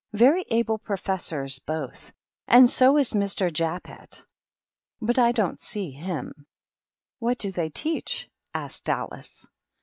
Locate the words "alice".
8.89-9.45